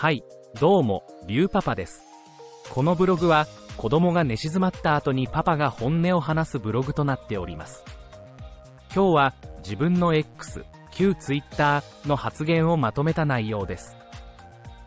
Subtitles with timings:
[0.00, 0.24] はい、
[0.58, 2.06] どうも、リュウパパです。
[2.70, 3.46] このブログは、
[3.76, 7.84] 子供が寝静まった後にパパが本音を話すブログとなっております。
[8.94, 13.94] 今日は、自分の X、旧 Twitter の発言をまとめた内容です。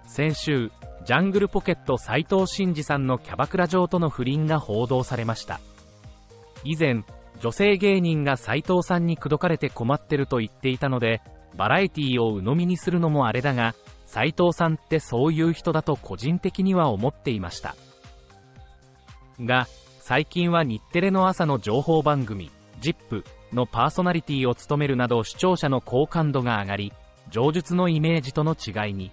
[0.08, 0.72] 先週、
[1.06, 5.60] ジャングルポケット斉藤真二さんのキャバクラ嬢との不倫が報道されました。
[6.64, 7.04] 以前、
[7.40, 11.22] 女性芸人が斉藤さんに口説かれて困ってると言っていたので、
[11.56, 13.76] バラエティを鵜呑みにするのもあれだが、
[14.14, 17.76] 斉藤さんってそういう人だと個人的には思っていました。
[19.40, 19.66] が、
[20.02, 26.94] 最近は日テレの朝の情報番組、ZIP のパーソナリティを務めるなど視聴者の好感度が上がり、
[27.32, 29.10] 上述のイメージとの違いに、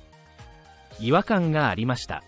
[0.98, 2.22] 違和感がありました。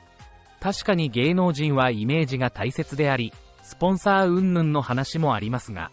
[0.59, 5.91] 確かに芸能人はイメージが大切であり、スポンサー云々の話もありますが、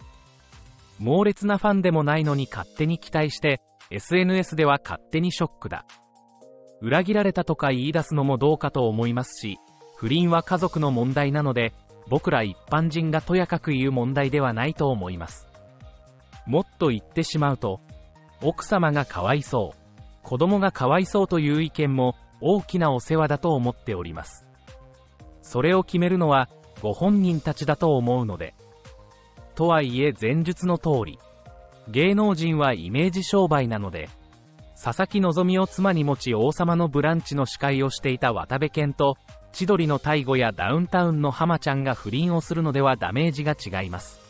[0.98, 5.84] 猛烈なファンでもないのに勝手に期待して、SNS では勝手にショックだ。
[6.82, 9.60] 裏切られたとか言い出すのもどうかと思いますし、
[9.96, 11.74] 不倫は家族の問題なので、
[12.08, 15.48] 僕ら一般人がとやかく言う問題ではないと思います。
[16.48, 17.82] もっと言ってしまうと、
[18.42, 24.48] 奥様がかわいそう、子供がかわいそうという意見も大きなお世話だと思っております。
[25.42, 26.50] それを決めるのは
[26.82, 28.56] ご本人たちだと思うので。
[29.56, 31.20] とはいえ前述の通り、
[31.90, 34.08] 芸能人はイメージ商売なので、
[34.82, 39.18] 佐々木希を妻に持ち王様のブランチの司会をしていた渡部健と、
[39.52, 44.22] 千鳥の大悟やダウンタウンの浜ちゃんが不倫をするのではダメージが違います。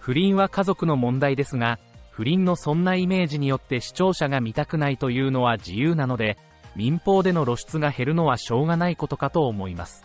[0.00, 1.78] 不倫は家族の問題ですが、
[2.10, 6.38] 不倫のそんなイメージによって視聴者が見たくないというのは自由なので、
[6.74, 10.04] 民放での露出が減るのはしょうがないことかと思います。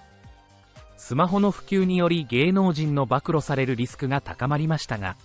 [0.97, 5.15] スマホの普及により芸能人の暴露されるリスクが高まりましたが、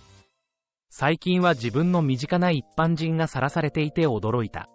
[0.95, 4.69] 最近は自分の身近な一般人がさらされていて驚いた。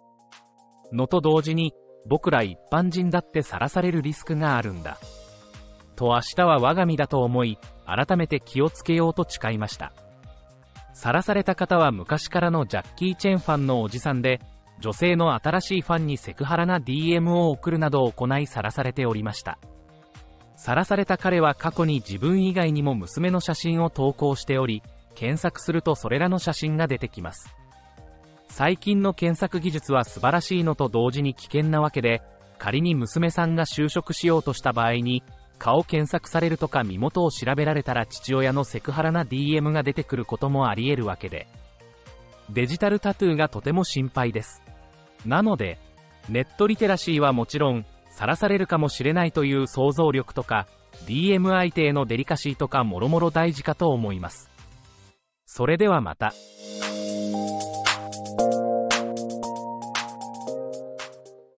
[0.91, 1.73] のと同時に、
[2.05, 4.97] 僕ら一般人だってさらされるリスクがあるんだ。
[5.95, 9.93] と明日は我が身だと思い、改めて気をつけようと誓いました。
[10.93, 14.41] さらされた方は昔からのジャッキー・チェンファンのおじさんで、
[14.81, 19.57] 女性の新しいファンにセクハラな DM を送るなどを行いさらされておりました。
[20.57, 24.83] さらされた彼は過去に自分以外にも娘の写真を投稿しており、
[25.15, 27.53] 検索するとそれらの写真が出てきます。
[28.49, 32.21] 最近の検索技術は素晴らしいのと同時に危険なわけで、
[32.57, 35.23] 仮に娘さんが就職しようとした場合に、
[35.57, 41.47] 顔検索されるとか身元を調べられたら父親のセクハラな DM が出てくることもあり得るわけで、
[42.49, 44.61] デジタルタトゥーがとても心配です。
[45.25, 45.77] なので、
[46.27, 50.67] ネットリテラシーはもちろん、さらされるかもしれないという想像力とか、
[51.05, 54.48] DM 相手へのデリカシーとかもろもろ大事かと思います。
[55.51, 56.31] それではまた。